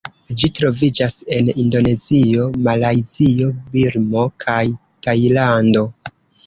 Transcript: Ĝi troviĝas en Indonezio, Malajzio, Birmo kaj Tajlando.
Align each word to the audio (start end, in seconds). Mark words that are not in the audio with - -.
Ĝi 0.41 0.47
troviĝas 0.59 1.17
en 1.39 1.51
Indonezio, 1.65 2.47
Malajzio, 2.71 3.53
Birmo 3.77 4.29
kaj 4.47 4.61
Tajlando. 5.07 5.91